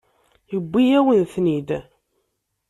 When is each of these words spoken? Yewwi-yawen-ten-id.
Yewwi-yawen-ten-id. 0.51 1.69